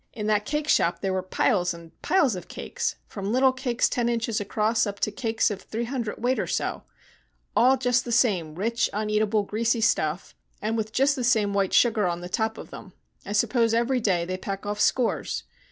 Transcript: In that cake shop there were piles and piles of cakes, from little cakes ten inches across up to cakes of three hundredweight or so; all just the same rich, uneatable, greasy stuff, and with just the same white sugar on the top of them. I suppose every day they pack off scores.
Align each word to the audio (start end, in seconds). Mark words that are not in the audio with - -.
In 0.13 0.25
that 0.25 0.47
cake 0.47 0.67
shop 0.67 1.01
there 1.01 1.13
were 1.13 1.21
piles 1.21 1.75
and 1.75 1.91
piles 2.01 2.35
of 2.35 2.47
cakes, 2.47 2.95
from 3.05 3.31
little 3.31 3.53
cakes 3.53 3.87
ten 3.87 4.09
inches 4.09 4.41
across 4.41 4.87
up 4.87 4.99
to 5.01 5.11
cakes 5.11 5.51
of 5.51 5.61
three 5.61 5.83
hundredweight 5.83 6.39
or 6.39 6.47
so; 6.47 6.81
all 7.55 7.77
just 7.77 8.03
the 8.03 8.11
same 8.11 8.55
rich, 8.55 8.89
uneatable, 8.93 9.43
greasy 9.45 9.79
stuff, 9.79 10.33
and 10.59 10.75
with 10.75 10.91
just 10.91 11.15
the 11.15 11.23
same 11.23 11.53
white 11.53 11.73
sugar 11.73 12.07
on 12.07 12.21
the 12.21 12.29
top 12.29 12.57
of 12.57 12.71
them. 12.71 12.93
I 13.27 13.33
suppose 13.33 13.75
every 13.75 13.99
day 13.99 14.25
they 14.25 14.37
pack 14.37 14.65
off 14.65 14.79
scores. 14.81 15.43